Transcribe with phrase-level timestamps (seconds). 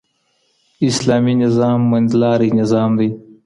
[0.89, 3.09] اسلامي نظام منځلاری نظام دی.